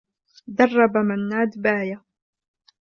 [0.57, 1.97] درّب منّاد باية.